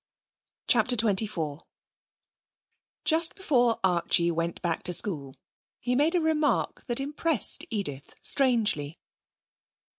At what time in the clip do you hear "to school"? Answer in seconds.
4.85-5.35